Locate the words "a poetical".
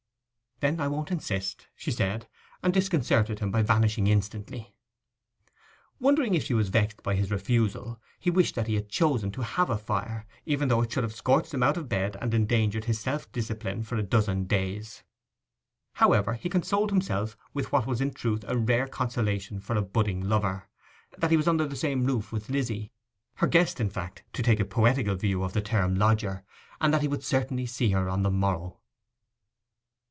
24.59-25.15